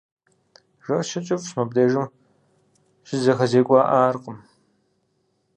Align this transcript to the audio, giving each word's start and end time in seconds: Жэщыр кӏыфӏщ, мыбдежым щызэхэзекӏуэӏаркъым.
Жэщыр 0.85 1.23
кӏыфӏщ, 1.27 1.51
мыбдежым 1.57 2.07
щызэхэзекӏуэӏаркъым. 3.07 4.37